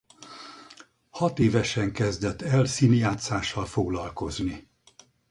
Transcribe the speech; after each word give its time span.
Hatévesen 1.11 1.91
kezdett 1.91 2.41
el 2.41 2.65
színjátszással 2.65 3.65
foglalkozni. 3.65 4.67